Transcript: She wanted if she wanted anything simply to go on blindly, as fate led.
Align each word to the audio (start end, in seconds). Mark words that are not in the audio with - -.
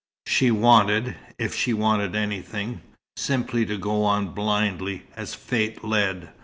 She 0.25 0.49
wanted 0.49 1.15
if 1.37 1.53
she 1.53 1.75
wanted 1.75 2.15
anything 2.15 2.81
simply 3.17 3.67
to 3.67 3.77
go 3.77 4.03
on 4.03 4.29
blindly, 4.29 5.03
as 5.15 5.35
fate 5.35 5.83
led. 5.83 6.29